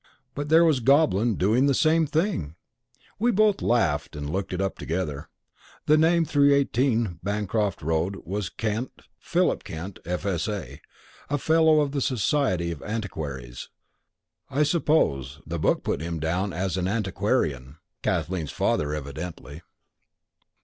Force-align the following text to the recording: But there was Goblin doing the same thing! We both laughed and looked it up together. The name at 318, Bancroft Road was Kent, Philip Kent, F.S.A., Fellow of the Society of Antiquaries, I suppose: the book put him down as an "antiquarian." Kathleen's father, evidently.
But 0.33 0.49
there 0.49 0.65
was 0.65 0.79
Goblin 0.79 1.35
doing 1.35 1.67
the 1.67 1.75
same 1.75 2.07
thing! 2.07 2.55
We 3.19 3.29
both 3.29 3.61
laughed 3.61 4.15
and 4.15 4.27
looked 4.27 4.51
it 4.51 4.59
up 4.59 4.79
together. 4.79 5.29
The 5.85 5.95
name 5.95 6.23
at 6.23 6.29
318, 6.29 7.19
Bancroft 7.21 7.83
Road 7.83 8.15
was 8.25 8.49
Kent, 8.49 9.03
Philip 9.19 9.63
Kent, 9.63 9.99
F.S.A., 10.03 10.81
Fellow 11.37 11.81
of 11.81 11.91
the 11.91 12.01
Society 12.01 12.71
of 12.71 12.81
Antiquaries, 12.81 13.69
I 14.49 14.63
suppose: 14.63 15.39
the 15.45 15.59
book 15.59 15.83
put 15.83 16.01
him 16.01 16.19
down 16.19 16.51
as 16.51 16.77
an 16.77 16.87
"antiquarian." 16.87 17.77
Kathleen's 18.01 18.49
father, 18.49 18.95
evidently. 18.95 19.61